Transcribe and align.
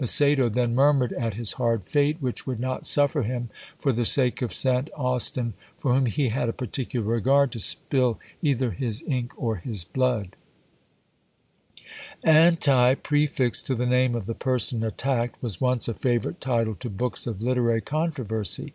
Macedo 0.00 0.48
then 0.48 0.74
murmured 0.74 1.12
at 1.12 1.34
his 1.34 1.52
hard 1.52 1.84
fate, 1.84 2.16
which 2.18 2.44
would 2.44 2.58
not 2.58 2.84
suffer 2.84 3.22
him, 3.22 3.50
for 3.78 3.92
the 3.92 4.04
sake 4.04 4.42
of 4.42 4.52
St. 4.52 4.90
Austin, 4.96 5.54
for 5.78 5.94
whom 5.94 6.06
he 6.06 6.30
had 6.30 6.48
a 6.48 6.52
particular 6.52 7.06
regard, 7.06 7.52
to 7.52 7.60
spill 7.60 8.18
either 8.42 8.72
his 8.72 9.04
ink 9.06 9.32
or 9.40 9.54
his 9.54 9.84
blood. 9.84 10.34
ANTI, 12.24 12.96
prefixed 12.96 13.68
to 13.68 13.76
the 13.76 13.86
name 13.86 14.16
of 14.16 14.26
the 14.26 14.34
person 14.34 14.82
attacked, 14.82 15.40
was 15.40 15.60
once 15.60 15.86
a 15.86 15.94
favourite 15.94 16.40
title 16.40 16.74
to 16.80 16.90
books 16.90 17.24
of 17.28 17.40
literary 17.40 17.80
controversy. 17.80 18.72